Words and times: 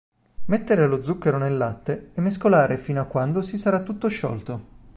Mettere 0.45 0.87
lo 0.87 1.03
zucchero 1.03 1.37
nel 1.37 1.55
latte 1.57 2.09
e 2.15 2.21
mescolare 2.21 2.79
fino 2.79 3.01
a 3.01 3.05
quando 3.05 3.43
si 3.43 3.55
sarà 3.55 3.81
tutto 3.81 4.07
sciolto. 4.07 4.69